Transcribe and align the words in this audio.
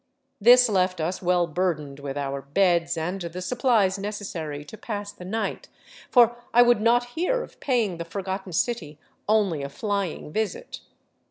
This 0.41 0.67
left 0.67 0.99
us 0.99 1.21
well 1.21 1.45
burdened 1.45 1.99
with 1.99 2.17
our" 2.17 2.41
beds" 2.57 2.97
and 2.97 3.21
the 3.21 3.39
supplies 3.39 3.99
necessary 3.99 4.65
to 4.65 4.75
pass 4.75 5.11
the 5.11 5.23
night, 5.25 5.67
for 6.09 6.37
I 6.55 6.63
would 6.63 6.81
not 6.81 7.09
hear 7.09 7.43
of 7.43 7.59
paying 7.59 7.99
the 7.99 8.05
forgotten 8.05 8.51
city 8.51 8.97
only 9.29 9.61
a 9.61 9.69
flying 9.69 10.31
visit. 10.33 10.79